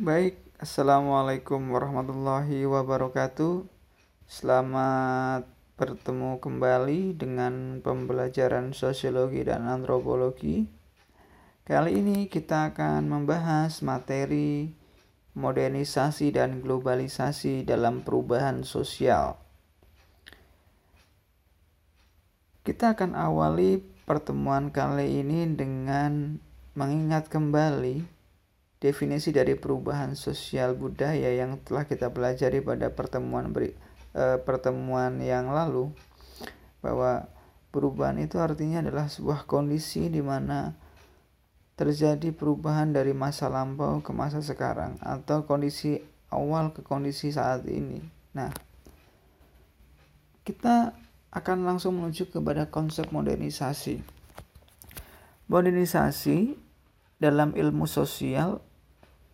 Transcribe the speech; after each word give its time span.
Baik, 0.00 0.40
Assalamualaikum 0.56 1.76
warahmatullahi 1.76 2.64
wabarakatuh. 2.64 3.68
Selamat 4.24 5.44
bertemu 5.76 6.40
kembali 6.40 7.20
dengan 7.20 7.84
pembelajaran 7.84 8.72
sosiologi 8.72 9.44
dan 9.44 9.68
antropologi. 9.68 10.64
Kali 11.68 12.00
ini 12.00 12.32
kita 12.32 12.72
akan 12.72 13.12
membahas 13.12 13.84
materi 13.84 14.72
modernisasi 15.36 16.32
dan 16.32 16.64
globalisasi 16.64 17.68
dalam 17.68 18.00
perubahan 18.00 18.64
sosial. 18.64 19.36
Kita 22.64 22.96
akan 22.96 23.12
awali 23.12 23.84
pertemuan 24.08 24.72
kali 24.72 25.20
ini 25.20 25.44
dengan 25.52 26.40
mengingat 26.72 27.28
kembali 27.28 28.19
definisi 28.80 29.28
dari 29.30 29.54
perubahan 29.60 30.16
sosial 30.16 30.72
budaya 30.72 31.28
yang 31.36 31.60
telah 31.60 31.84
kita 31.84 32.08
pelajari 32.08 32.64
pada 32.64 32.88
pertemuan 32.88 33.52
beri, 33.52 33.76
eh, 34.16 34.40
pertemuan 34.40 35.20
yang 35.20 35.52
lalu 35.52 35.92
bahwa 36.80 37.28
perubahan 37.68 38.16
itu 38.18 38.40
artinya 38.40 38.80
adalah 38.80 39.06
sebuah 39.06 39.44
kondisi 39.44 40.08
di 40.08 40.24
mana 40.24 40.72
terjadi 41.76 42.32
perubahan 42.32 42.92
dari 42.92 43.12
masa 43.12 43.52
lampau 43.52 44.00
ke 44.00 44.12
masa 44.16 44.40
sekarang 44.40 44.96
atau 45.04 45.44
kondisi 45.44 46.00
awal 46.32 46.72
ke 46.72 46.80
kondisi 46.80 47.32
saat 47.32 47.68
ini. 47.68 48.00
Nah, 48.32 48.48
kita 50.44 50.96
akan 51.30 51.68
langsung 51.68 52.00
menuju 52.00 52.32
kepada 52.32 52.68
konsep 52.72 53.12
modernisasi. 53.12 54.00
Modernisasi 55.46 56.56
dalam 57.20 57.52
ilmu 57.52 57.84
sosial 57.84 58.64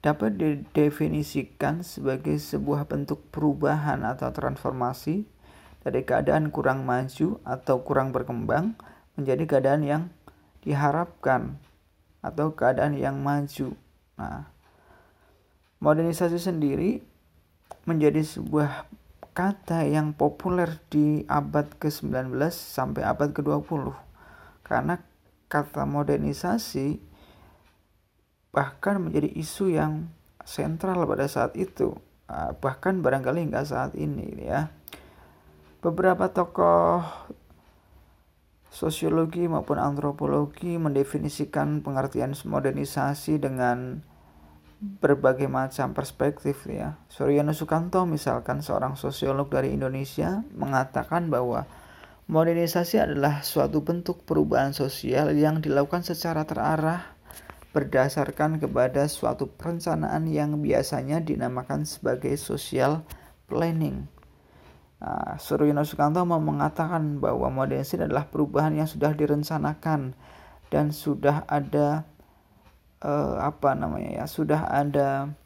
dapat 0.04 0.38
didefinisikan 0.38 1.82
sebagai 1.82 2.36
sebuah 2.38 2.86
bentuk 2.86 3.20
perubahan 3.32 4.06
atau 4.06 4.30
transformasi 4.30 5.26
dari 5.86 6.02
keadaan 6.02 6.50
kurang 6.50 6.82
maju 6.82 7.38
atau 7.46 7.82
kurang 7.86 8.10
berkembang 8.10 8.74
menjadi 9.14 9.44
keadaan 9.46 9.82
yang 9.86 10.02
diharapkan 10.66 11.62
atau 12.20 12.50
keadaan 12.52 12.98
yang 12.98 13.22
maju. 13.22 13.78
Nah, 14.18 14.50
modernisasi 15.78 16.42
sendiri 16.42 16.98
menjadi 17.86 18.18
sebuah 18.26 18.90
kata 19.36 19.86
yang 19.86 20.10
populer 20.16 20.80
di 20.90 21.22
abad 21.30 21.70
ke-19 21.78 22.34
sampai 22.50 23.06
abad 23.06 23.30
ke-20. 23.30 23.94
Karena 24.66 24.98
kata 25.46 25.86
modernisasi 25.86 26.98
bahkan 28.56 29.04
menjadi 29.04 29.28
isu 29.36 29.76
yang 29.76 30.08
sentral 30.48 31.04
pada 31.04 31.28
saat 31.28 31.52
itu 31.60 31.92
ah, 32.32 32.56
bahkan 32.56 33.04
barangkali 33.04 33.44
hingga 33.44 33.68
saat 33.68 33.92
ini 33.92 34.48
ya 34.48 34.72
beberapa 35.84 36.32
tokoh 36.32 37.04
sosiologi 38.72 39.44
maupun 39.48 39.76
antropologi 39.76 40.80
mendefinisikan 40.80 41.84
pengertian 41.84 42.32
modernisasi 42.32 43.40
dengan 43.40 44.04
berbagai 44.76 45.48
macam 45.48 45.96
perspektif 45.96 46.68
ya. 46.68 47.00
Suryono 47.08 47.56
Sukanto 47.56 48.04
misalkan 48.04 48.60
seorang 48.60 49.00
sosiolog 49.00 49.48
dari 49.48 49.72
Indonesia 49.72 50.44
mengatakan 50.52 51.32
bahwa 51.32 51.64
modernisasi 52.28 53.00
adalah 53.00 53.40
suatu 53.40 53.80
bentuk 53.80 54.28
perubahan 54.28 54.76
sosial 54.76 55.32
yang 55.32 55.64
dilakukan 55.64 56.04
secara 56.04 56.44
terarah 56.44 57.15
berdasarkan 57.76 58.56
kepada 58.56 59.04
suatu 59.04 59.52
perencanaan 59.52 60.24
yang 60.24 60.56
biasanya 60.64 61.20
dinamakan 61.20 61.84
sebagai 61.84 62.32
social 62.40 63.04
planning. 63.44 64.08
Nah, 64.96 65.36
Suryono 65.36 65.84
Sukanto 65.84 66.24
mau 66.24 66.40
mengatakan 66.40 67.20
bahwa 67.20 67.52
modernisasi 67.52 68.08
adalah 68.08 68.24
perubahan 68.32 68.80
yang 68.80 68.88
sudah 68.88 69.12
direncanakan 69.12 70.16
dan 70.72 70.88
sudah 70.88 71.44
ada 71.44 72.08
eh, 73.04 73.36
apa 73.44 73.76
namanya 73.76 74.24
ya, 74.24 74.24
sudah 74.24 74.72
ada 74.72 75.36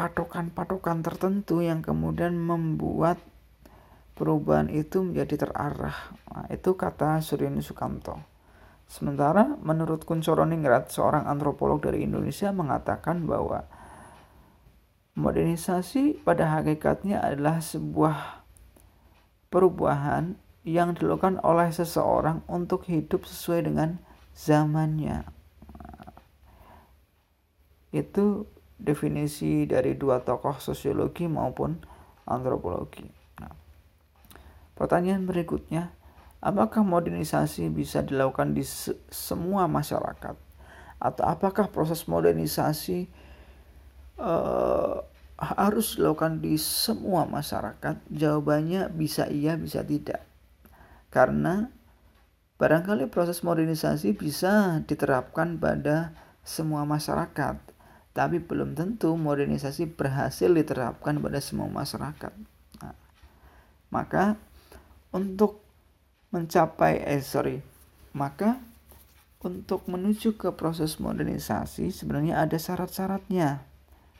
patokan-patokan 0.00 1.04
tertentu 1.04 1.60
yang 1.60 1.84
kemudian 1.84 2.32
membuat 2.40 3.20
perubahan 4.18 4.66
itu 4.66 5.06
menjadi 5.06 5.46
terarah. 5.46 6.10
Nah, 6.34 6.50
itu 6.50 6.74
kata 6.74 7.22
Suryono 7.22 7.62
Sukamto. 7.62 8.18
Sementara 8.90 9.54
menurut 9.62 10.02
Kuncoro 10.02 10.42
Ningrat, 10.42 10.90
seorang 10.90 11.30
antropolog 11.30 11.78
dari 11.78 12.02
Indonesia 12.02 12.50
mengatakan 12.50 13.22
bahwa 13.30 13.62
modernisasi 15.14 16.26
pada 16.26 16.58
hakikatnya 16.58 17.22
adalah 17.22 17.62
sebuah 17.62 18.42
perubahan 19.54 20.34
yang 20.66 20.98
dilakukan 20.98 21.38
oleh 21.46 21.70
seseorang 21.70 22.42
untuk 22.50 22.90
hidup 22.90 23.22
sesuai 23.22 23.70
dengan 23.70 24.02
zamannya. 24.34 25.28
Itu 27.94 28.48
definisi 28.80 29.64
dari 29.64 29.96
dua 29.98 30.22
tokoh 30.24 30.60
sosiologi 30.60 31.26
maupun 31.26 31.76
antropologi. 32.24 33.17
Pertanyaan 34.78 35.26
berikutnya, 35.26 35.90
apakah 36.38 36.86
modernisasi 36.86 37.66
bisa 37.74 38.06
dilakukan 38.06 38.54
di 38.54 38.62
se 38.62 38.94
semua 39.10 39.66
masyarakat? 39.66 40.38
Atau 41.02 41.24
apakah 41.26 41.66
proses 41.66 42.06
modernisasi 42.06 43.10
uh, 44.22 45.02
harus 45.34 45.98
dilakukan 45.98 46.38
di 46.38 46.54
semua 46.62 47.26
masyarakat? 47.26 48.06
Jawabannya 48.06 48.86
bisa 48.94 49.26
iya, 49.26 49.58
bisa 49.58 49.82
tidak. 49.82 50.22
Karena 51.10 51.66
barangkali 52.62 53.10
proses 53.10 53.42
modernisasi 53.42 54.14
bisa 54.14 54.78
diterapkan 54.86 55.58
pada 55.58 56.14
semua 56.46 56.86
masyarakat, 56.86 57.58
tapi 58.14 58.38
belum 58.38 58.78
tentu 58.78 59.18
modernisasi 59.18 59.90
berhasil 59.90 60.54
diterapkan 60.54 61.18
pada 61.18 61.42
semua 61.42 61.66
masyarakat. 61.66 62.32
Nah, 62.82 62.94
maka 63.90 64.38
untuk 65.14 65.62
mencapai 66.34 67.04
eh 67.04 67.24
sorry. 67.24 67.64
Maka 68.12 68.60
untuk 69.38 69.86
menuju 69.86 70.34
ke 70.34 70.50
proses 70.52 70.98
modernisasi 70.98 71.94
sebenarnya 71.94 72.42
ada 72.42 72.58
syarat-syaratnya. 72.58 73.62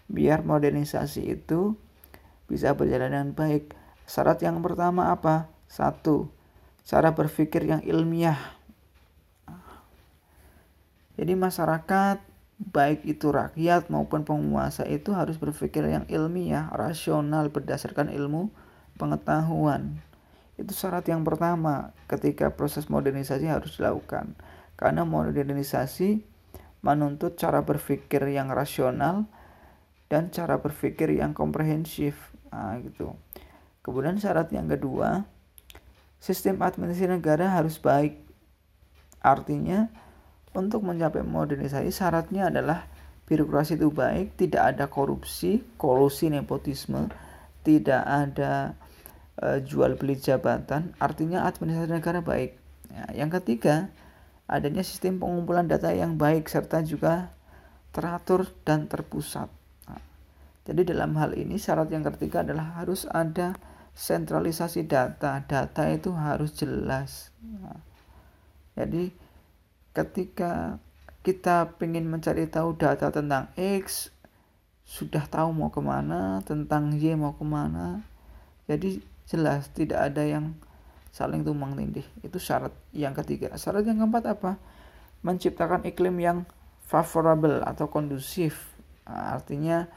Biar 0.09 0.47
modernisasi 0.47 1.29
itu 1.29 1.77
bisa 2.49 2.73
berjalan 2.73 3.13
dengan 3.13 3.31
baik. 3.37 3.77
Syarat 4.09 4.41
yang 4.41 4.65
pertama 4.65 5.13
apa? 5.13 5.53
Satu 5.69 6.33
cara 6.89 7.13
berpikir 7.13 7.69
yang 7.69 7.85
ilmiah. 7.85 8.41
Jadi 11.19 11.35
masyarakat 11.35 12.23
baik 12.59 13.05
itu 13.05 13.31
rakyat 13.31 13.91
maupun 13.93 14.25
penguasa 14.25 14.87
itu 14.89 15.13
harus 15.13 15.37
berpikir 15.39 15.87
yang 15.87 16.07
ilmiah 16.11 16.71
rasional 16.75 17.51
berdasarkan 17.51 18.11
ilmu 18.11 18.51
pengetahuan 18.99 20.03
itu 20.59 20.75
syarat 20.75 21.07
yang 21.07 21.23
pertama 21.23 21.95
ketika 22.11 22.51
proses 22.51 22.91
modernisasi 22.91 23.47
harus 23.47 23.79
dilakukan. 23.79 24.35
Karena 24.75 25.07
modernisasi 25.07 26.23
menuntut 26.83 27.39
cara 27.39 27.63
berpikir 27.63 28.27
yang 28.31 28.51
rasional 28.51 29.31
dan 30.11 30.35
cara 30.35 30.59
berpikir 30.59 31.15
yang 31.15 31.31
komprehensif. 31.31 32.19
Nah, 32.51 32.75
gitu. 32.83 33.15
Kemudian 33.87 34.19
syarat 34.19 34.51
yang 34.51 34.67
kedua, 34.67 35.23
sistem 36.19 36.59
administrasi 36.59 37.07
negara 37.07 37.55
harus 37.55 37.79
baik. 37.79 38.19
Artinya, 39.23 39.87
untuk 40.55 40.83
mencapai 40.83 41.23
modernisasi 41.23 41.95
syaratnya 41.95 42.51
adalah 42.51 42.91
birokrasi 43.31 43.79
itu 43.79 43.95
baik, 43.95 44.35
tidak 44.35 44.75
ada 44.75 44.91
korupsi, 44.91 45.63
kolusi 45.79 46.33
nepotisme, 46.33 47.13
tidak 47.63 48.03
ada 48.03 48.75
uh, 49.43 49.59
jual 49.63 49.95
beli 49.95 50.19
jabatan, 50.19 50.95
artinya 50.99 51.47
administrasi 51.47 51.91
negara 51.91 52.21
baik. 52.21 52.59
Ya, 52.89 53.25
yang 53.25 53.31
ketiga, 53.31 53.93
adanya 54.51 54.83
sistem 54.83 55.21
pengumpulan 55.21 55.69
data 55.69 55.93
yang 55.93 56.17
baik 56.17 56.49
serta 56.49 56.83
juga 56.83 57.31
teratur 57.95 58.49
dan 58.65 58.89
terpusat. 58.91 59.49
Nah, 59.87 60.03
jadi 60.67 60.95
dalam 60.95 61.15
hal 61.17 61.37
ini 61.37 61.57
syarat 61.57 61.89
yang 61.93 62.05
ketiga 62.05 62.43
adalah 62.43 62.81
harus 62.81 63.05
ada 63.09 63.57
sentralisasi 63.93 64.87
data. 64.87 65.43
Data 65.45 65.83
itu 65.91 66.15
harus 66.15 66.55
jelas. 66.55 67.35
Nah, 67.43 67.81
jadi 68.79 69.11
ketika 69.93 70.79
kita 71.27 71.75
ingin 71.83 72.07
mencari 72.07 72.47
tahu 72.49 72.79
data 72.79 73.11
tentang 73.11 73.51
X, 73.59 74.15
sudah 74.89 75.29
tahu 75.29 75.53
mau 75.53 75.69
ke 75.69 75.83
mana, 75.85 76.41
tentang 76.49 76.97
Y 76.97 77.13
mau 77.13 77.37
ke 77.37 77.45
mana. 77.45 78.01
Jadi 78.65 79.05
jelas 79.29 79.69
tidak 79.77 80.09
ada 80.13 80.25
yang 80.25 80.57
saling 81.13 81.45
tumbang 81.45 81.77
tindih 81.77 82.05
itu 82.25 82.41
syarat 82.41 82.73
yang 82.97 83.13
ketiga 83.13 83.53
syarat 83.61 83.85
yang 83.85 84.01
keempat 84.01 84.25
apa 84.33 84.53
menciptakan 85.23 85.83
iklim 85.87 86.17
yang 86.23 86.39
favorable 86.89 87.61
atau 87.63 87.93
kondusif. 87.93 88.73
Artinya 89.05 89.89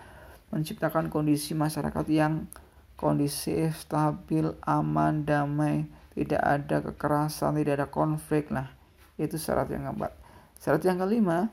menciptakan 0.51 1.07
kondisi 1.07 1.55
masyarakat 1.55 2.05
yang 2.11 2.51
kondisif, 2.99 3.87
stabil, 3.87 4.51
aman, 4.67 5.23
damai, 5.23 5.87
tidak 6.13 6.43
ada 6.43 6.77
kekerasan, 6.91 7.57
tidak 7.57 7.73
ada 7.81 7.87
konflik. 7.87 8.51
Nah, 8.51 8.67
itu 9.15 9.39
syarat 9.39 9.71
yang 9.71 9.87
keempat. 9.87 10.11
Syarat 10.59 10.83
yang 10.85 10.99
kelima, 10.99 11.49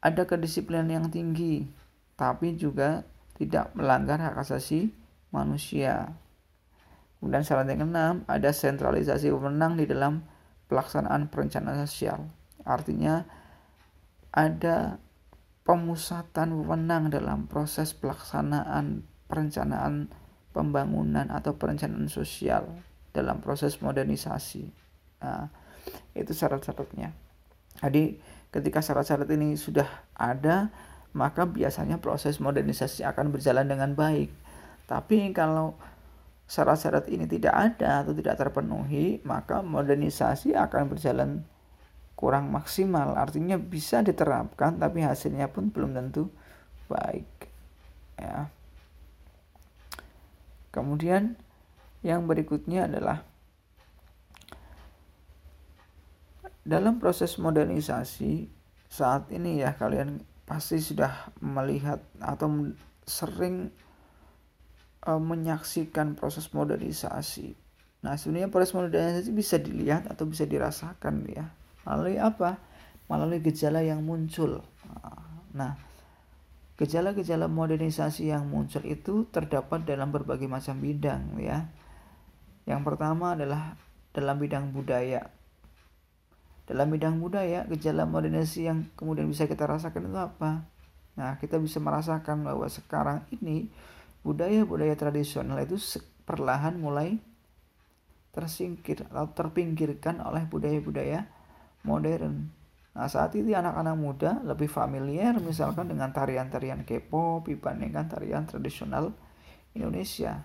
ada 0.00 0.22
kedisiplinan 0.24 0.88
yang 0.88 1.06
tinggi, 1.12 1.68
tapi 2.16 2.56
juga 2.56 3.04
tidak 3.36 3.74
melanggar 3.76 4.22
hak 4.22 4.40
asasi 4.40 4.94
manusia. 5.34 6.14
Kemudian 7.20 7.44
syarat 7.44 7.68
yang 7.68 7.84
keenam, 7.84 8.14
ada 8.24 8.48
sentralisasi 8.48 9.28
wewenang 9.28 9.76
di 9.76 9.84
dalam 9.84 10.24
pelaksanaan 10.72 11.28
perencanaan 11.28 11.84
sosial. 11.84 12.24
Artinya 12.64 13.28
ada 14.32 14.96
pemusatan 15.68 16.56
wewenang 16.56 17.12
dalam 17.12 17.44
proses 17.44 17.92
pelaksanaan 17.92 19.04
perencanaan 19.28 20.08
pembangunan 20.56 21.28
atau 21.28 21.54
perencanaan 21.54 22.08
sosial 22.08 22.66
dalam 23.12 23.44
proses 23.44 23.78
modernisasi. 23.84 24.64
Nah, 25.20 25.52
itu 26.16 26.32
syarat-syaratnya. 26.32 27.12
Jadi 27.84 28.16
ketika 28.50 28.80
syarat-syarat 28.80 29.28
ini 29.30 29.54
sudah 29.60 29.86
ada, 30.16 30.72
maka 31.12 31.46
biasanya 31.46 31.98
proses 31.98 32.38
modernisasi 32.38 33.06
akan 33.06 33.34
berjalan 33.34 33.66
dengan 33.66 33.94
baik. 33.94 34.30
Tapi 34.86 35.30
kalau 35.30 35.78
syarat-syarat 36.50 37.06
ini 37.06 37.30
tidak 37.30 37.54
ada 37.54 38.02
atau 38.02 38.10
tidak 38.10 38.34
terpenuhi, 38.34 39.22
maka 39.22 39.62
modernisasi 39.62 40.58
akan 40.58 40.82
berjalan 40.90 41.30
kurang 42.18 42.50
maksimal. 42.50 43.14
Artinya 43.14 43.54
bisa 43.54 44.02
diterapkan 44.02 44.74
tapi 44.82 45.06
hasilnya 45.06 45.46
pun 45.46 45.70
belum 45.70 45.94
tentu 45.94 46.26
baik. 46.90 47.30
Ya. 48.18 48.50
Kemudian 50.74 51.38
yang 52.02 52.26
berikutnya 52.26 52.90
adalah 52.90 53.22
dalam 56.66 56.98
proses 56.98 57.38
modernisasi 57.38 58.50
saat 58.90 59.30
ini 59.30 59.62
ya 59.62 59.78
kalian 59.78 60.18
pasti 60.50 60.82
sudah 60.82 61.30
melihat 61.38 62.02
atau 62.18 62.74
sering 63.06 63.70
uh, 65.06 65.20
menyaksikan 65.20 66.16
proses 66.16 66.50
modernisasi. 66.52 67.56
Nah, 68.00 68.16
sebenarnya 68.16 68.48
proses 68.48 68.72
modernisasi 68.72 69.30
bisa 69.32 69.60
dilihat 69.60 70.08
atau 70.08 70.24
bisa 70.24 70.48
dirasakan 70.48 71.28
ya. 71.28 71.52
Melalui 71.84 72.16
apa? 72.16 72.56
Melalui 73.08 73.44
gejala 73.44 73.84
yang 73.84 74.00
muncul. 74.00 74.64
Nah, 75.52 75.76
gejala-gejala 76.80 77.50
modernisasi 77.50 78.32
yang 78.32 78.48
muncul 78.48 78.80
itu 78.88 79.28
terdapat 79.28 79.84
dalam 79.84 80.08
berbagai 80.08 80.48
macam 80.48 80.80
bidang 80.80 81.36
ya. 81.36 81.68
Yang 82.64 82.80
pertama 82.86 83.36
adalah 83.36 83.76
dalam 84.16 84.36
bidang 84.40 84.72
budaya. 84.72 85.28
Dalam 86.70 86.86
bidang 86.86 87.18
budaya, 87.18 87.66
gejala 87.66 88.06
modernisasi 88.06 88.60
yang 88.70 88.86
kemudian 88.94 89.26
bisa 89.26 89.50
kita 89.50 89.66
rasakan 89.66 90.06
itu 90.06 90.16
apa? 90.16 90.64
Nah, 91.18 91.34
kita 91.36 91.58
bisa 91.58 91.82
merasakan 91.82 92.46
bahwa 92.46 92.64
sekarang 92.70 93.26
ini 93.34 93.68
budaya-budaya 94.20 94.92
tradisional 94.96 95.56
itu 95.64 95.80
perlahan 96.28 96.76
mulai 96.76 97.16
tersingkir 98.30 99.02
atau 99.10 99.26
terpinggirkan 99.34 100.22
oleh 100.22 100.46
budaya-budaya 100.46 101.26
modern. 101.82 102.60
Nah, 102.90 103.06
saat 103.06 103.34
ini 103.38 103.54
anak-anak 103.54 103.96
muda 103.98 104.42
lebih 104.42 104.66
familiar 104.66 105.38
misalkan 105.38 105.90
dengan 105.90 106.10
tarian-tarian 106.10 106.82
K-pop 106.86 107.46
dibandingkan 107.46 108.10
tarian 108.10 108.46
tradisional 108.46 109.14
Indonesia. 109.74 110.42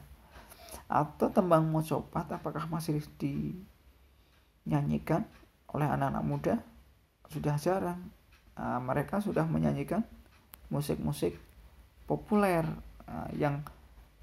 Atau 0.86 1.34
tembang 1.34 1.66
mocopat 1.66 2.30
apakah 2.30 2.70
masih 2.70 3.02
dinyanyikan 3.18 5.26
oleh 5.74 5.90
anak-anak 5.90 6.26
muda 6.26 6.54
sudah 7.34 7.58
jarang. 7.58 8.14
Nah, 8.56 8.80
mereka 8.80 9.20
sudah 9.20 9.44
menyanyikan 9.50 10.06
musik-musik 10.70 11.36
populer 12.06 12.64
yang 13.38 13.62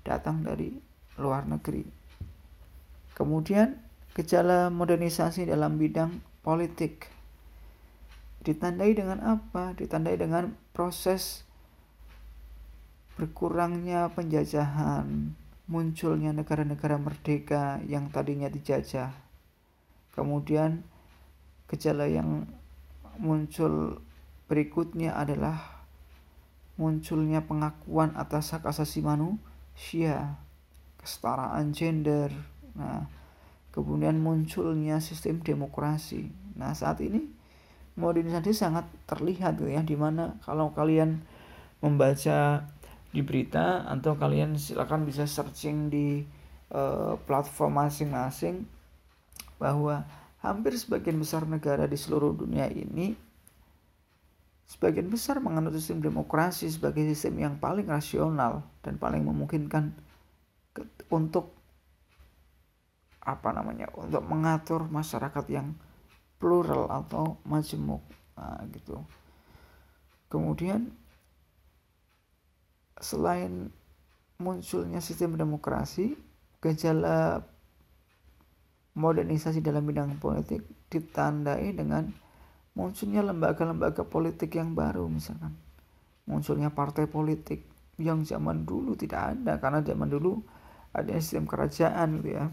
datang 0.03 0.43
dari 0.43 0.75
luar 1.21 1.47
negeri. 1.47 1.87
Kemudian 3.13 3.79
gejala 4.17 4.69
modernisasi 4.69 5.49
dalam 5.49 5.79
bidang 5.79 6.19
politik 6.43 7.09
ditandai 8.43 8.93
dengan 8.97 9.23
apa? 9.23 9.77
Ditandai 9.79 10.19
dengan 10.19 10.51
proses 10.75 11.47
berkurangnya 13.15 14.11
penjajahan, 14.11 15.37
munculnya 15.69 16.35
negara-negara 16.35 16.99
merdeka 16.99 17.79
yang 17.87 18.11
tadinya 18.11 18.49
dijajah. 18.49 19.15
Kemudian 20.13 20.93
Gejala 21.73 22.05
yang 22.05 22.45
muncul 23.17 24.05
berikutnya 24.45 25.17
adalah 25.17 25.72
munculnya 26.81 27.45
pengakuan 27.45 28.17
atas 28.17 28.57
hak 28.57 28.65
asasi 28.65 29.05
manusia, 29.05 30.41
kesetaraan 31.01 31.77
gender. 31.77 32.33
Nah, 32.77 33.07
kemudian 33.73 34.21
munculnya 34.21 35.01
sistem 35.01 35.41
demokrasi. 35.45 36.33
Nah, 36.57 36.73
saat 36.73 37.01
ini 37.05 37.29
modernisasi 37.97 38.57
sangat 38.57 38.89
terlihat 39.05 39.61
ya 39.61 39.85
di 39.85 39.97
mana 39.97 40.41
kalau 40.45 40.73
kalian 40.73 41.21
membaca 41.85 42.65
di 43.13 43.21
berita 43.21 43.85
atau 43.85 44.17
kalian 44.17 44.57
silakan 44.57 45.05
bisa 45.05 45.29
searching 45.29 45.93
di 45.93 46.25
uh, 46.73 47.21
platform 47.29 47.85
masing-masing 47.85 48.65
bahwa 49.61 50.09
hampir 50.41 50.73
sebagian 50.75 51.21
besar 51.21 51.45
negara 51.45 51.85
di 51.85 52.01
seluruh 52.01 52.33
dunia 52.33 52.67
ini 52.73 53.13
sebagian 54.67 55.11
besar 55.11 55.43
menganut 55.43 55.75
sistem 55.77 56.01
demokrasi 56.01 56.71
sebagai 56.71 57.05
sistem 57.13 57.43
yang 57.43 57.55
paling 57.59 57.87
rasional 57.87 58.65
dan 58.81 58.97
paling 58.97 59.23
memungkinkan 59.27 59.93
untuk 61.13 61.53
apa 63.23 63.55
namanya 63.55 63.87
untuk 63.95 64.25
mengatur 64.27 64.89
masyarakat 64.91 65.45
yang 65.53 65.79
plural 66.43 66.91
atau 66.91 67.39
majemuk 67.47 68.03
nah, 68.35 68.59
gitu. 68.75 68.99
Kemudian 70.27 70.91
selain 72.99 73.71
munculnya 74.43 74.99
sistem 74.99 75.39
demokrasi 75.39 76.19
gejala 76.59 77.47
modernisasi 78.99 79.63
dalam 79.63 79.87
bidang 79.87 80.19
politik 80.19 80.67
ditandai 80.91 81.73
dengan 81.73 82.11
munculnya 82.73 83.21
lembaga-lembaga 83.21 84.05
politik 84.09 84.57
yang 84.57 84.73
baru 84.73 85.05
misalkan. 85.09 85.53
Munculnya 86.25 86.73
partai 86.73 87.11
politik 87.11 87.67
yang 88.01 88.25
zaman 88.25 88.65
dulu 88.65 88.97
tidak 88.97 89.37
ada 89.37 89.61
karena 89.61 89.85
zaman 89.85 90.09
dulu 90.09 90.41
ada 90.93 91.13
sistem 91.21 91.45
kerajaan 91.45 92.21
gitu 92.21 92.31
ya. 92.37 92.45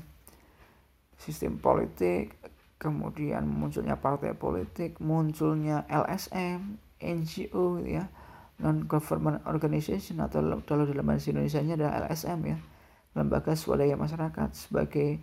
Sistem 1.19 1.59
politik 1.59 2.35
kemudian 2.79 3.43
munculnya 3.47 3.99
partai 3.99 4.35
politik 4.35 4.99
munculnya 5.03 5.83
LSM 5.87 6.79
NGO 6.99 7.79
gitu 7.83 7.91
ya. 8.03 8.07
Non 8.59 8.83
government 8.91 9.39
organization 9.47 10.19
atau 10.19 10.43
kalau 10.67 10.83
dalam 10.83 11.07
bahasa 11.07 11.31
Indonesia 11.31 11.63
nya 11.63 11.79
adalah 11.79 12.03
LSM 12.07 12.39
ya. 12.43 12.57
Lembaga 13.15 13.55
swadaya 13.55 13.95
masyarakat 13.95 14.49
sebagai 14.51 15.19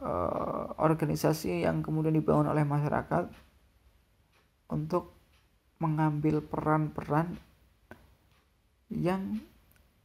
uh, 0.00 0.76
organisasi 0.76 1.64
yang 1.64 1.80
kemudian 1.80 2.12
dibangun 2.12 2.52
oleh 2.52 2.62
masyarakat 2.62 3.45
untuk 4.72 5.14
mengambil 5.78 6.40
peran-peran 6.40 7.36
yang 8.88 9.42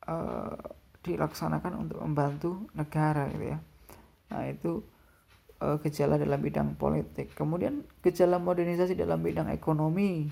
uh, 0.05 0.57
dilaksanakan 1.01 1.87
untuk 1.87 1.97
membantu 2.01 2.51
negara 2.77 3.29
gitu 3.33 3.55
ya. 3.55 3.59
Nah, 4.31 4.43
itu 4.47 4.81
uh, 5.61 5.77
gejala 5.81 6.17
dalam 6.17 6.41
bidang 6.41 6.77
politik. 6.77 7.33
Kemudian 7.33 7.85
gejala 8.05 8.37
modernisasi 8.37 8.97
dalam 8.97 9.21
bidang 9.21 9.49
ekonomi. 9.49 10.29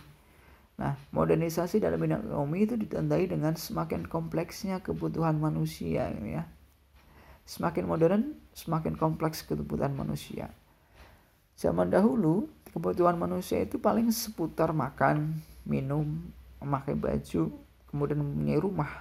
Nah, 0.80 0.96
modernisasi 1.12 1.84
dalam 1.84 2.00
bidang 2.00 2.30
ekonomi 2.30 2.64
itu 2.64 2.76
ditandai 2.80 3.28
dengan 3.28 3.54
semakin 3.58 4.08
kompleksnya 4.08 4.80
kebutuhan 4.80 5.36
manusia 5.38 6.10
gitu 6.16 6.40
ya. 6.40 6.44
Semakin 7.50 7.84
modern, 7.90 8.38
semakin 8.54 8.94
kompleks 8.94 9.42
kebutuhan 9.42 9.98
manusia. 9.98 10.54
Zaman 11.60 11.92
dahulu, 11.92 12.48
kebutuhan 12.74 13.18
manusia 13.18 13.62
itu 13.62 13.82
paling 13.82 14.10
seputar 14.14 14.72
makan, 14.72 15.42
minum, 15.66 16.30
memakai 16.62 16.94
baju, 16.94 17.52
kemudian 17.90 18.20
mempunyai 18.22 18.60
rumah. 18.62 18.92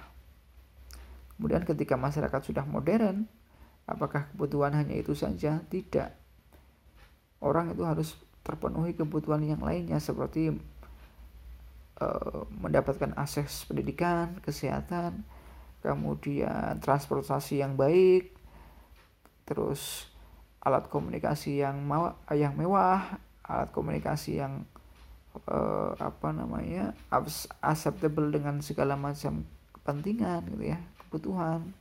Kemudian 1.37 1.63
ketika 1.63 1.95
masyarakat 1.95 2.41
sudah 2.43 2.65
modern, 2.67 3.23
apakah 3.87 4.27
kebutuhan 4.33 4.75
hanya 4.75 4.97
itu 4.97 5.15
saja? 5.15 5.63
Tidak. 5.71 6.11
Orang 7.39 7.71
itu 7.71 7.87
harus 7.87 8.19
terpenuhi 8.43 8.97
kebutuhan 8.97 9.39
yang 9.45 9.61
lainnya 9.63 10.01
seperti 10.01 10.51
uh, 12.01 12.43
mendapatkan 12.59 13.15
akses 13.15 13.63
pendidikan, 13.69 14.41
kesehatan, 14.43 15.23
kemudian 15.79 16.81
transportasi 16.83 17.63
yang 17.63 17.79
baik, 17.79 18.35
terus 19.47 20.11
alat 20.59 20.91
komunikasi 20.91 21.63
yang 21.63 21.87
yang 22.35 22.51
mewah, 22.59 23.15
alat 23.49 23.73
komunikasi 23.73 24.37
yang 24.37 24.63
uh, 25.49 25.97
apa 25.97 26.29
namanya 26.29 26.93
acceptable 27.65 28.29
dengan 28.29 28.61
segala 28.61 28.93
macam 28.93 29.41
kepentingan 29.73 30.45
gitu 30.53 30.65
ya, 30.69 30.79
kebutuhan. 31.05 31.73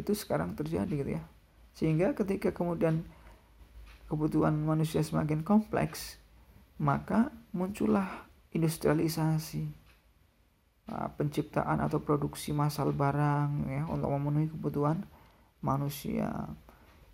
Itu 0.00 0.16
sekarang 0.16 0.56
terjadi 0.56 0.88
gitu 0.88 1.12
ya. 1.20 1.22
Sehingga 1.76 2.16
ketika 2.16 2.56
kemudian 2.56 3.04
kebutuhan 4.08 4.56
manusia 4.56 5.04
semakin 5.04 5.44
kompleks, 5.44 6.16
maka 6.80 7.30
muncullah 7.52 8.26
industrialisasi, 8.50 9.68
nah, 10.90 11.12
penciptaan 11.14 11.78
atau 11.78 12.02
produksi 12.02 12.50
massal 12.50 12.90
barang 12.90 13.70
ya 13.70 13.82
untuk 13.86 14.10
memenuhi 14.10 14.50
kebutuhan 14.50 15.06
manusia, 15.60 16.50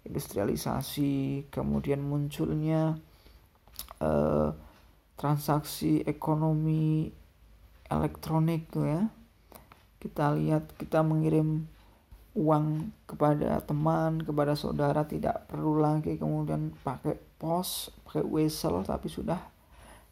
industrialisasi, 0.07 1.51
kemudian 1.51 2.01
munculnya 2.01 2.97
eh, 4.01 4.49
transaksi 5.17 6.05
ekonomi 6.05 7.11
elektronik 7.89 8.69
ya. 8.75 9.09
Kita 9.97 10.37
lihat 10.37 10.77
kita 10.77 11.01
mengirim 11.01 11.67
uang 12.37 12.93
kepada 13.09 13.65
teman, 13.65 14.21
kepada 14.21 14.53
saudara 14.53 15.09
tidak 15.09 15.49
perlu 15.49 15.81
lagi 15.81 16.21
kemudian 16.21 16.77
pakai 16.85 17.17
pos, 17.41 17.89
pakai 18.05 18.23
wesel 18.29 18.85
tapi 18.85 19.09
sudah 19.09 19.41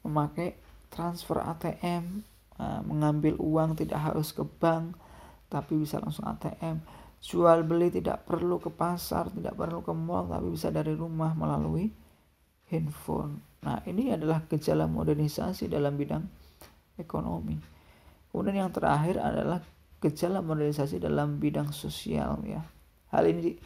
memakai 0.00 0.56
transfer 0.88 1.36
ATM, 1.44 2.24
nah, 2.56 2.80
mengambil 2.80 3.36
uang 3.36 3.76
tidak 3.76 4.00
harus 4.00 4.32
ke 4.32 4.40
bank 4.40 4.96
tapi 5.52 5.76
bisa 5.76 6.00
langsung 6.00 6.24
ATM. 6.24 6.80
Jual 7.24 7.64
beli 7.64 7.88
tidak 7.88 8.24
perlu 8.28 8.60
ke 8.60 8.68
pasar, 8.68 9.32
tidak 9.32 9.56
perlu 9.56 9.80
ke 9.84 9.92
mall 9.92 10.28
tapi 10.28 10.48
bisa 10.48 10.72
dari 10.72 10.92
rumah 10.96 11.32
melalui 11.36 11.92
handphone. 12.72 13.40
Nah, 13.64 13.80
ini 13.88 14.12
adalah 14.12 14.44
gejala 14.44 14.84
modernisasi 14.84 15.72
dalam 15.72 15.96
bidang 15.96 16.24
ekonomi. 17.00 17.56
Kemudian 18.28 18.68
yang 18.68 18.72
terakhir 18.74 19.16
adalah 19.18 19.64
gejala 20.04 20.44
modernisasi 20.44 21.00
dalam 21.00 21.40
bidang 21.40 21.72
sosial 21.72 22.44
ya. 22.44 22.60
Hal 23.08 23.24
ini 23.24 23.56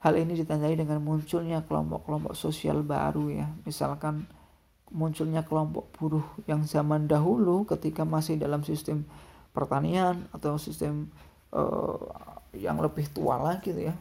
hal 0.00 0.16
ini 0.16 0.32
ditandai 0.40 0.72
dengan 0.72 1.04
munculnya 1.04 1.60
kelompok-kelompok 1.68 2.32
sosial 2.32 2.80
baru 2.80 3.28
ya. 3.28 3.46
Misalkan 3.68 4.24
munculnya 4.90 5.46
kelompok 5.46 5.92
buruh 5.94 6.26
yang 6.48 6.66
zaman 6.66 7.06
dahulu 7.06 7.68
ketika 7.68 8.02
masih 8.02 8.40
dalam 8.40 8.64
sistem 8.66 9.06
pertanian 9.54 10.26
atau 10.34 10.58
sistem 10.58 11.10
uh, 11.54 11.98
yang 12.54 12.82
lebih 12.82 13.06
tua 13.10 13.38
lagi 13.38 13.70
gitu 13.70 13.90
ya 13.90 13.94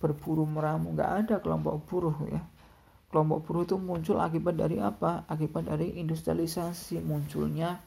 berburu 0.00 0.46
meramu 0.46 0.94
nggak 0.94 1.12
ada 1.26 1.34
kelompok 1.42 1.82
buruh 1.86 2.16
ya 2.30 2.40
kelompok 3.10 3.44
buruh 3.44 3.62
itu 3.66 3.76
muncul 3.76 4.16
akibat 4.22 4.54
dari 4.56 4.78
apa? 4.78 5.26
Akibat 5.26 5.66
dari 5.66 5.98
industrialisasi 5.98 7.02
munculnya 7.02 7.82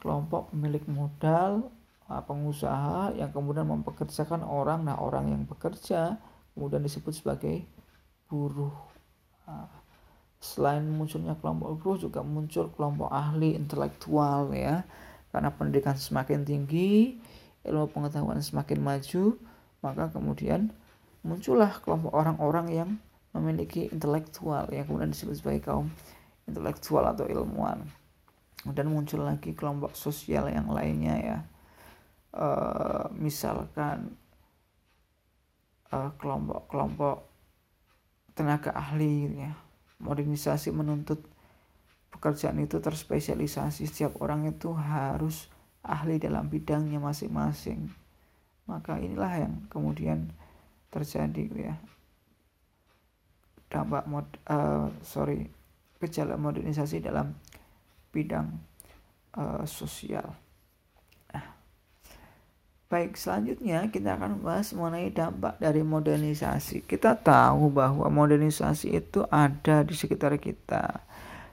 kelompok 0.00 0.50
pemilik 0.50 0.84
modal 0.88 1.68
Ah, 2.10 2.26
pengusaha 2.26 3.14
yang 3.14 3.30
kemudian 3.30 3.70
mempekerjakan 3.70 4.42
orang. 4.42 4.82
Nah 4.82 4.98
orang 4.98 5.30
yang 5.30 5.46
bekerja 5.46 6.18
kemudian 6.58 6.82
disebut 6.82 7.14
sebagai 7.14 7.62
buruh. 8.26 8.74
Ah, 9.46 9.70
selain 10.42 10.82
munculnya 10.82 11.38
kelompok 11.38 11.78
buruh 11.78 11.98
juga 12.02 12.26
muncul 12.26 12.66
kelompok 12.74 13.14
ahli 13.14 13.54
intelektual 13.54 14.50
ya. 14.50 14.82
Karena 15.30 15.54
pendidikan 15.54 15.94
semakin 15.94 16.42
tinggi 16.42 17.14
ilmu 17.62 17.86
pengetahuan 17.94 18.42
semakin 18.42 18.82
maju 18.82 19.38
maka 19.78 20.10
kemudian 20.10 20.74
muncullah 21.22 21.78
kelompok 21.84 22.10
orang-orang 22.10 22.66
yang 22.74 22.90
memiliki 23.30 23.86
intelektual 23.90 24.66
yang 24.74 24.86
kemudian 24.90 25.14
disebut 25.14 25.38
sebagai 25.38 25.62
kaum 25.70 25.86
intelektual 26.50 27.06
atau 27.06 27.26
ilmuwan. 27.30 27.86
Kemudian 28.60 28.90
muncul 28.90 29.22
lagi 29.24 29.54
kelompok 29.54 29.94
sosial 29.94 30.50
yang 30.50 30.68
lainnya 30.68 31.16
ya. 31.16 31.38
Uh, 32.30 33.10
misalkan 33.18 34.14
kelompok-kelompok 35.90 37.16
uh, 37.18 37.26
tenaga 38.34 38.70
ahli 38.74 39.46
ya. 39.46 39.54
Modernisasi 40.00 40.72
menuntut 40.74 41.22
pekerjaan 42.10 42.58
itu 42.58 42.82
terspesialisasi. 42.82 43.86
Setiap 43.86 44.18
orang 44.22 44.50
itu 44.50 44.74
harus 44.74 45.50
ahli 45.86 46.18
dalam 46.18 46.50
bidangnya 46.50 46.98
masing-masing. 46.98 47.90
Maka 48.66 48.98
inilah 49.02 49.48
yang 49.48 49.54
kemudian 49.66 50.30
terjadi 50.90 51.46
ya 51.54 51.74
dampak 53.70 54.04
mod 54.10 54.26
uh, 54.50 54.90
sorry 55.00 55.46
gejala 56.02 56.34
modernisasi 56.34 56.98
dalam 57.00 57.38
bidang 58.10 58.58
uh, 59.38 59.62
sosial 59.62 60.34
Baik, 62.90 63.14
selanjutnya 63.14 63.86
kita 63.86 64.18
akan 64.18 64.42
membahas 64.42 64.74
mengenai 64.74 65.14
dampak 65.14 65.62
dari 65.62 65.78
modernisasi. 65.86 66.82
Kita 66.82 67.14
tahu 67.22 67.70
bahwa 67.70 68.10
modernisasi 68.10 68.90
itu 68.90 69.22
ada 69.30 69.86
di 69.86 69.94
sekitar 69.94 70.34
kita. 70.42 71.06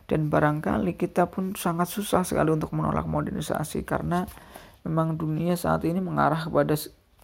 Dan 0.10 0.34
barangkali 0.34 0.98
kita 0.98 1.30
pun 1.30 1.54
sangat 1.54 1.94
susah 1.94 2.26
sekali 2.26 2.50
untuk 2.50 2.74
menolak 2.74 3.06
modernisasi 3.06 3.86
karena 3.86 4.26
memang 4.82 5.14
dunia 5.14 5.54
saat 5.54 5.86
ini 5.86 6.02
mengarah 6.02 6.50
kepada 6.50 6.74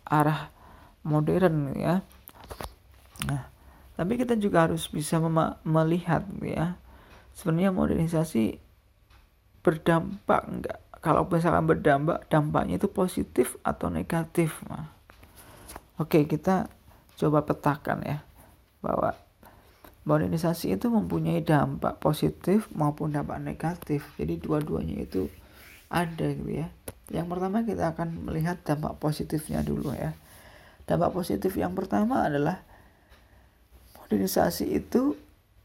arah 0.06 0.54
modern 1.02 1.74
ya. 1.74 2.06
Nah, 3.26 3.50
tapi 3.94 4.18
kita 4.18 4.34
juga 4.38 4.70
harus 4.70 4.90
bisa 4.90 5.22
melihat 5.64 6.26
ya. 6.42 6.78
Sebenarnya 7.34 7.74
modernisasi 7.74 8.62
berdampak 9.64 10.42
enggak 10.46 10.78
kalau 11.04 11.28
misalkan 11.28 11.66
berdampak 11.68 12.28
dampaknya 12.32 12.80
itu 12.80 12.88
positif 12.92 13.60
atau 13.64 13.92
negatif 13.92 14.60
mah 14.68 14.92
oke 16.00 16.28
kita 16.28 16.68
coba 17.16 17.48
petakan 17.48 18.04
ya 18.04 18.18
bahwa 18.84 19.16
modernisasi 20.04 20.76
itu 20.76 20.92
mempunyai 20.92 21.40
dampak 21.40 22.04
positif 22.04 22.68
maupun 22.76 23.16
dampak 23.16 23.40
negatif. 23.40 24.04
Jadi 24.20 24.36
dua-duanya 24.36 25.08
itu 25.08 25.32
ada 25.88 26.28
gitu 26.28 26.52
ya. 26.52 26.68
Yang 27.08 27.28
pertama 27.32 27.64
kita 27.64 27.96
akan 27.96 28.28
melihat 28.28 28.60
dampak 28.68 29.00
positifnya 29.00 29.64
dulu 29.64 29.96
ya. 29.96 30.12
Dampak 30.84 31.16
positif 31.16 31.56
yang 31.56 31.72
pertama 31.72 32.28
adalah 32.28 32.68
modernisasi 34.14 34.78
itu 34.78 35.18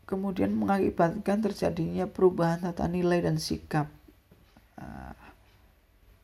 kemudian 0.09 0.57
mengakibatkan 0.57 1.45
terjadinya 1.45 2.09
perubahan 2.09 2.65
tata 2.65 2.89
nilai 2.89 3.21
dan 3.21 3.37
sikap 3.37 3.93
nah, 4.81 5.13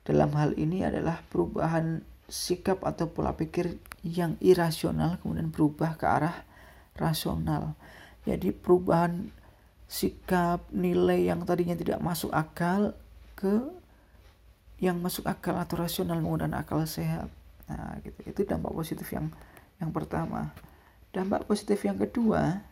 dalam 0.09 0.33
hal 0.33 0.57
ini 0.57 0.88
adalah 0.88 1.21
perubahan 1.28 2.00
sikap 2.25 2.81
atau 2.88 3.12
pola 3.12 3.37
pikir 3.37 3.76
yang 4.00 4.40
irasional 4.40 5.21
kemudian 5.21 5.52
berubah 5.52 6.00
ke 6.00 6.09
arah 6.09 6.37
rasional. 6.97 7.76
Jadi 8.25 8.54
perubahan 8.54 9.28
sikap 9.85 10.64
nilai 10.73 11.28
yang 11.28 11.45
tadinya 11.45 11.76
tidak 11.76 12.00
masuk 12.00 12.33
akal 12.33 12.97
ke 13.37 13.61
yang 14.81 14.97
masuk 14.99 15.28
akal 15.28 15.57
atau 15.61 15.76
rasional 15.76 16.19
menggunakan 16.25 16.64
akal 16.64 16.81
sehat. 16.88 17.28
Nah, 17.69 18.00
gitu. 18.00 18.19
Itu 18.25 18.40
dampak 18.49 18.73
positif 18.73 19.09
yang 19.12 19.28
yang 19.76 19.93
pertama. 19.93 20.52
Dampak 21.14 21.47
positif 21.47 21.87
yang 21.87 21.94
kedua, 21.94 22.66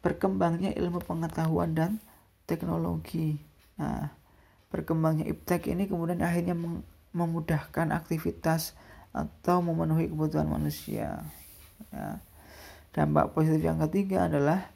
berkembangnya 0.00 0.72
ilmu 0.72 1.04
pengetahuan 1.04 1.76
dan 1.76 2.00
teknologi. 2.48 3.36
Nah, 3.76 4.08
berkembangnya 4.72 5.28
iptek 5.28 5.68
ini 5.68 5.84
kemudian 5.84 6.24
akhirnya 6.24 6.56
memudahkan 7.12 7.92
aktivitas 7.92 8.72
atau 9.12 9.60
memenuhi 9.60 10.08
kebutuhan 10.08 10.48
manusia. 10.48 11.20
Ya. 11.92 12.24
Dampak 12.96 13.36
positif 13.36 13.60
yang 13.60 13.80
ketiga 13.84 14.32
adalah 14.32 14.72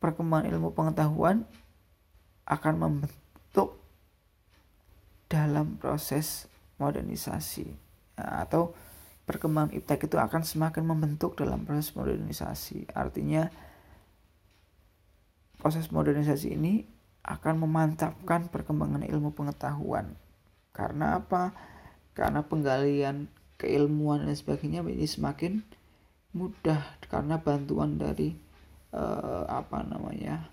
perkembangan 0.00 0.48
ilmu 0.48 0.72
pengetahuan 0.72 1.44
akan 2.44 2.74
membentuk 2.76 3.80
dalam 5.32 5.80
proses 5.80 6.44
modernisasi 6.76 7.68
ya, 8.20 8.44
atau 8.44 8.76
perkembangan 9.24 9.72
iptek 9.72 10.08
itu 10.08 10.16
akan 10.20 10.44
semakin 10.44 10.84
membentuk 10.84 11.36
dalam 11.36 11.64
proses 11.64 11.92
modernisasi. 11.96 12.92
Artinya 12.92 13.48
proses 15.56 15.88
modernisasi 15.88 16.52
ini 16.52 16.84
akan 17.24 17.64
memantapkan 17.64 18.52
perkembangan 18.52 19.04
ilmu 19.08 19.32
pengetahuan. 19.32 20.12
Karena 20.76 21.20
apa? 21.20 21.56
Karena 22.12 22.44
penggalian 22.44 23.32
keilmuan 23.56 24.28
dan 24.28 24.36
sebagainya 24.36 24.84
menjadi 24.84 25.08
semakin 25.08 25.52
mudah 26.34 26.82
karena 27.06 27.38
bantuan 27.38 27.94
dari 27.94 28.34
uh, 28.90 29.46
apa 29.46 29.86
namanya 29.86 30.50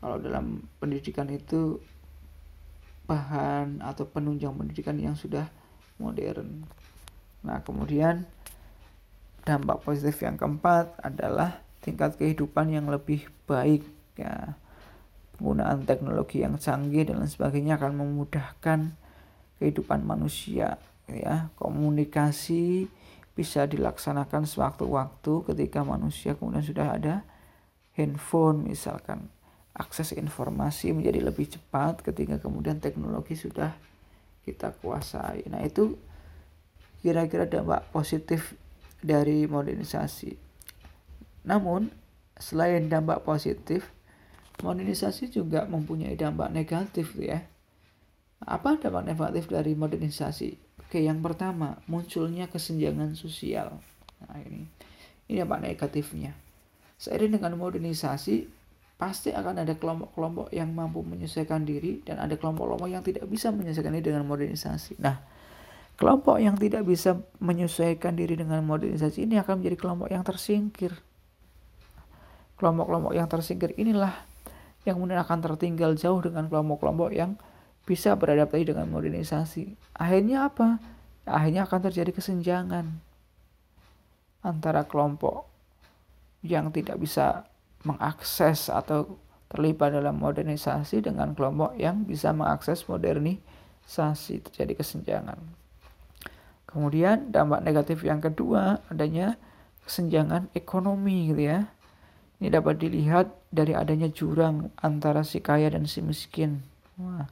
kalau 0.00 0.16
dalam 0.20 0.64
pendidikan 0.80 1.28
itu 1.28 1.80
bahan 3.04 3.84
atau 3.84 4.08
penunjang 4.08 4.56
pendidikan 4.56 4.96
yang 4.96 5.16
sudah 5.16 5.48
modern. 6.00 6.64
Nah, 7.44 7.60
kemudian 7.60 8.24
dampak 9.44 9.84
positif 9.84 10.24
yang 10.24 10.40
keempat 10.40 10.96
adalah 11.04 11.60
tingkat 11.84 12.16
kehidupan 12.16 12.72
yang 12.72 12.88
lebih 12.88 13.28
baik 13.44 13.84
ya. 14.16 14.56
Penggunaan 15.36 15.84
teknologi 15.84 16.40
yang 16.40 16.56
canggih 16.56 17.04
dan 17.04 17.20
lain 17.20 17.28
sebagainya 17.28 17.76
akan 17.76 18.00
memudahkan 18.00 18.96
kehidupan 19.60 20.00
manusia 20.02 20.80
ya. 21.10 21.52
Komunikasi 21.60 22.88
bisa 23.34 23.66
dilaksanakan 23.66 24.46
sewaktu-waktu 24.46 25.32
ketika 25.52 25.82
manusia 25.82 26.38
kemudian 26.38 26.62
sudah 26.62 26.86
ada 26.94 27.14
handphone 27.98 28.70
misalkan 28.70 29.26
akses 29.74 30.14
informasi 30.14 30.94
menjadi 30.94 31.18
lebih 31.18 31.50
cepat 31.50 32.06
ketika 32.06 32.38
kemudian 32.38 32.78
teknologi 32.78 33.34
sudah 33.34 33.74
kita 34.46 34.70
kuasai. 34.78 35.42
Nah, 35.50 35.66
itu 35.66 35.98
kira-kira 37.04 37.44
dampak 37.44 37.84
positif 37.92 38.56
dari 39.04 39.44
modernisasi. 39.44 40.32
Namun, 41.44 41.92
selain 42.40 42.88
dampak 42.88 43.20
positif, 43.28 43.92
modernisasi 44.64 45.28
juga 45.28 45.68
mempunyai 45.68 46.16
dampak 46.16 46.48
negatif 46.48 47.12
ya. 47.20 47.44
Apa 48.40 48.80
dampak 48.80 49.04
negatif 49.04 49.52
dari 49.52 49.76
modernisasi? 49.76 50.80
Oke, 50.80 51.04
yang 51.04 51.20
pertama, 51.20 51.76
munculnya 51.84 52.48
kesenjangan 52.48 53.12
sosial. 53.12 53.76
Nah, 54.24 54.40
ini 54.40 54.64
ini 55.28 55.44
dampak 55.44 55.60
negatifnya. 55.60 56.32
Seiring 56.96 57.36
dengan 57.36 57.60
modernisasi, 57.60 58.48
pasti 58.96 59.34
akan 59.36 59.66
ada 59.66 59.76
kelompok-kelompok 59.76 60.48
yang 60.54 60.72
mampu 60.72 61.04
menyesuaikan 61.04 61.66
diri 61.66 62.00
dan 62.06 62.22
ada 62.22 62.40
kelompok-kelompok 62.40 62.88
yang 62.88 63.04
tidak 63.04 63.28
bisa 63.28 63.52
menyesuaikan 63.52 63.92
diri 63.92 64.14
dengan 64.14 64.24
modernisasi. 64.24 64.96
Nah, 65.02 65.20
kelompok 65.94 66.42
yang 66.42 66.58
tidak 66.58 66.82
bisa 66.86 67.22
menyesuaikan 67.38 68.18
diri 68.18 68.34
dengan 68.34 68.62
modernisasi 68.66 69.26
ini 69.30 69.38
akan 69.38 69.62
menjadi 69.62 69.76
kelompok 69.78 70.08
yang 70.10 70.24
tersingkir. 70.26 70.92
Kelompok-kelompok 72.58 73.12
yang 73.14 73.26
tersingkir 73.30 73.74
inilah 73.78 74.14
yang 74.84 75.00
kemudian 75.00 75.20
akan 75.22 75.38
tertinggal 75.42 75.96
jauh 75.96 76.20
dengan 76.20 76.46
kelompok-kelompok 76.46 77.10
yang 77.14 77.38
bisa 77.84 78.16
beradaptasi 78.16 78.74
dengan 78.74 78.88
modernisasi. 78.88 79.76
Akhirnya 79.96 80.48
apa? 80.48 80.80
Akhirnya 81.24 81.64
akan 81.64 81.80
terjadi 81.88 82.12
kesenjangan 82.12 83.00
antara 84.44 84.84
kelompok 84.84 85.48
yang 86.44 86.68
tidak 86.68 87.00
bisa 87.00 87.48
mengakses 87.84 88.68
atau 88.68 89.16
terlibat 89.48 89.96
dalam 89.96 90.20
modernisasi 90.20 91.00
dengan 91.00 91.32
kelompok 91.32 91.76
yang 91.80 92.04
bisa 92.04 92.32
mengakses 92.36 92.84
modernisasi 92.84 94.44
terjadi 94.44 94.72
kesenjangan. 94.76 95.63
Kemudian 96.64 97.30
dampak 97.30 97.62
negatif 97.62 98.02
yang 98.02 98.18
kedua 98.18 98.82
adanya 98.90 99.38
kesenjangan 99.86 100.50
ekonomi 100.56 101.30
gitu 101.30 101.42
ya. 101.48 101.60
Ini 102.42 102.50
dapat 102.50 102.82
dilihat 102.82 103.30
dari 103.54 103.72
adanya 103.72 104.10
jurang 104.10 104.74
antara 104.82 105.22
si 105.22 105.38
kaya 105.38 105.70
dan 105.70 105.86
si 105.86 106.02
miskin. 106.02 106.66
Wah. 106.98 107.30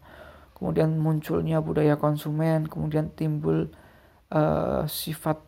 Kemudian 0.55 0.95
munculnya 0.95 1.59
budaya 1.59 1.99
konsumen, 1.99 2.71
kemudian 2.71 3.11
timbul 3.11 3.67
uh, 4.31 4.87
sifat 4.87 5.43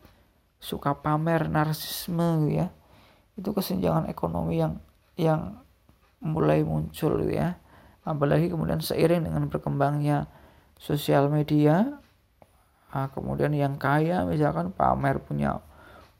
suka 0.58 0.98
pamer, 0.98 1.46
narsisme 1.46 2.50
gitu 2.50 2.66
ya. 2.66 2.68
Itu 3.38 3.54
kesenjangan 3.54 4.10
ekonomi 4.10 4.58
yang 4.58 4.82
yang 5.14 5.62
mulai 6.24 6.64
muncul 6.64 7.20
ya 7.30 7.60
apalagi 8.04 8.52
kemudian 8.52 8.84
seiring 8.84 9.28
dengan 9.28 9.48
berkembangnya 9.48 10.28
sosial 10.76 11.32
media 11.32 12.00
nah, 12.94 13.10
kemudian 13.10 13.50
yang 13.50 13.74
kaya 13.74 14.22
misalkan 14.22 14.70
pamer 14.70 15.18
punya 15.18 15.58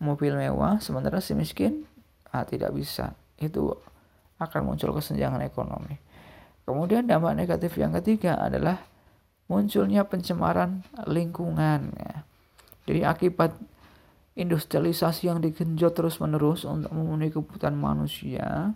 mobil 0.02 0.34
mewah 0.34 0.82
sementara 0.82 1.22
si 1.22 1.38
miskin 1.38 1.86
ah, 2.34 2.42
tidak 2.42 2.74
bisa 2.74 3.14
itu 3.38 3.70
akan 4.42 4.74
muncul 4.74 4.90
kesenjangan 4.90 5.46
ekonomi 5.46 6.02
kemudian 6.66 7.06
dampak 7.06 7.38
negatif 7.38 7.78
yang 7.78 7.94
ketiga 8.02 8.34
adalah 8.42 8.82
munculnya 9.46 10.02
pencemaran 10.02 10.82
lingkungan 11.06 11.94
ya. 11.94 12.26
jadi 12.90 13.00
akibat 13.14 13.54
industrialisasi 14.34 15.30
yang 15.30 15.38
digenjot 15.38 15.94
terus-menerus 15.94 16.66
untuk 16.66 16.90
memenuhi 16.90 17.30
kebutuhan 17.30 17.78
manusia, 17.78 18.74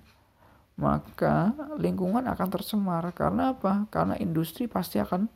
maka 0.78 1.54
lingkungan 1.76 2.30
akan 2.30 2.48
tercemar. 2.48 3.02
Karena 3.10 3.54
apa? 3.54 3.90
Karena 3.90 4.14
industri 4.22 4.70
pasti 4.70 5.02
akan 5.02 5.26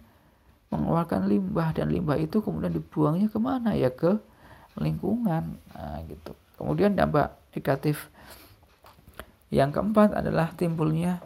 mengeluarkan 0.73 1.29
limbah 1.29 1.77
dan 1.77 1.93
limbah 1.93 2.17
itu 2.17 2.41
kemudian 2.41 2.73
dibuangnya 2.73 3.29
ke 3.29 3.37
mana? 3.37 3.77
Ya 3.77 3.93
ke 3.93 4.17
lingkungan. 4.81 5.61
Nah, 5.77 6.01
gitu. 6.09 6.33
Kemudian 6.57 6.97
dampak 6.97 7.37
negatif 7.53 8.09
yang 9.53 9.69
keempat 9.69 10.17
adalah 10.17 10.49
timbulnya 10.57 11.21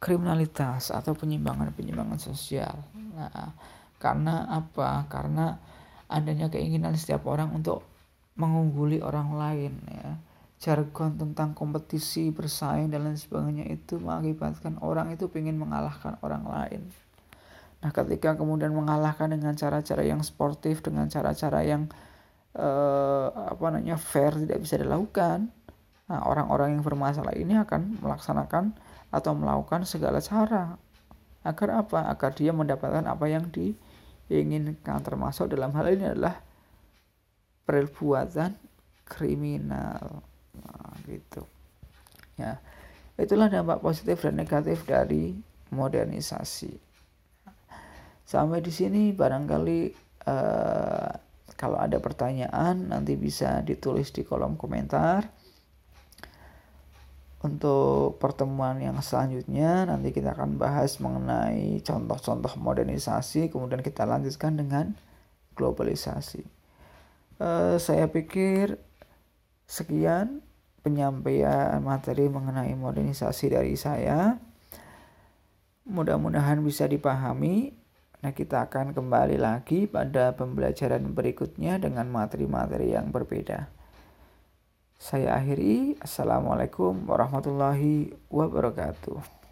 kriminalitas 0.00 0.88
atau 0.88 1.12
penyimpangan-penyimpangan 1.12 2.20
sosial. 2.20 2.72
Nah 3.12 3.52
karena 4.00 4.48
apa? 4.48 5.04
Karena 5.12 5.60
adanya 6.08 6.48
keinginan 6.48 6.96
setiap 6.96 7.28
orang 7.28 7.52
untuk 7.52 7.84
mengungguli 8.36 9.04
orang 9.04 9.36
lain 9.36 9.72
ya. 9.88 10.16
Jargon 10.56 11.20
tentang 11.20 11.52
kompetisi 11.52 12.32
bersaing 12.32 12.88
dan 12.88 13.04
lain 13.04 13.20
sebagainya 13.20 13.68
itu 13.68 14.00
mengakibatkan 14.00 14.80
orang 14.80 15.12
itu 15.12 15.28
ingin 15.36 15.60
mengalahkan 15.60 16.16
orang 16.24 16.48
lain 16.48 16.88
nah 17.84 17.90
ketika 17.92 18.34
kemudian 18.34 18.72
mengalahkan 18.72 19.30
dengan 19.30 19.52
cara-cara 19.54 20.02
yang 20.02 20.24
sportif 20.24 20.80
dengan 20.80 21.06
cara-cara 21.12 21.62
yang 21.62 21.88
eh, 22.56 23.26
apa 23.30 23.64
namanya 23.72 24.00
fair 24.00 24.32
tidak 24.34 24.64
bisa 24.64 24.80
dilakukan 24.80 25.52
nah 26.06 26.22
orang-orang 26.24 26.78
yang 26.78 26.82
bermasalah 26.86 27.34
ini 27.34 27.58
akan 27.58 27.98
melaksanakan 27.98 28.72
atau 29.10 29.32
melakukan 29.34 29.82
segala 29.82 30.22
cara 30.22 30.78
agar 31.46 31.86
apa? 31.86 32.10
Agar 32.10 32.34
dia 32.34 32.50
mendapatkan 32.50 33.06
apa 33.06 33.30
yang 33.30 33.46
diinginkan. 33.54 34.98
Termasuk 34.98 35.54
dalam 35.54 35.70
hal 35.78 35.94
ini 35.94 36.10
adalah 36.10 36.42
perbuatan 37.62 38.50
kriminal. 39.06 40.26
Nah, 40.58 40.90
gitu. 41.06 41.46
Ya 42.34 42.58
itulah 43.16 43.48
dampak 43.48 43.80
positif 43.80 44.20
dan 44.20 44.36
negatif 44.36 44.84
dari 44.84 45.32
modernisasi 45.72 46.85
sampai 48.26 48.58
di 48.58 48.74
sini 48.74 49.14
barangkali 49.14 49.80
uh, 50.26 51.10
kalau 51.56 51.78
ada 51.78 51.96
pertanyaan 52.02 52.90
nanti 52.92 53.14
bisa 53.16 53.62
ditulis 53.62 54.10
di 54.10 54.26
kolom 54.26 54.58
komentar 54.58 55.30
untuk 57.46 58.18
pertemuan 58.18 58.82
yang 58.82 58.98
selanjutnya 58.98 59.86
nanti 59.86 60.10
kita 60.10 60.34
akan 60.34 60.58
bahas 60.58 60.98
mengenai 60.98 61.78
contoh-contoh 61.86 62.58
modernisasi 62.58 63.48
kemudian 63.48 63.80
kita 63.80 64.02
lanjutkan 64.02 64.58
dengan 64.58 64.98
globalisasi 65.54 66.42
uh, 67.38 67.78
saya 67.78 68.10
pikir 68.10 68.76
sekian 69.66 70.46
penyampaian 70.86 71.82
materi 71.82 72.30
mengenai 72.30 72.78
modernisasi 72.78 73.50
dari 73.50 73.74
saya. 73.74 74.38
Mudah-mudahan 75.86 76.62
bisa 76.62 76.86
dipahami. 76.86 77.74
Nah, 78.26 78.34
kita 78.34 78.66
akan 78.66 78.90
kembali 78.90 79.38
lagi 79.38 79.86
pada 79.86 80.34
pembelajaran 80.34 81.14
berikutnya 81.14 81.78
dengan 81.78 82.10
materi-materi 82.10 82.90
yang 82.90 83.14
berbeda. 83.14 83.70
Saya 84.98 85.38
akhiri. 85.38 85.94
Assalamualaikum 86.02 87.06
warahmatullahi 87.06 88.18
wabarakatuh. 88.26 89.45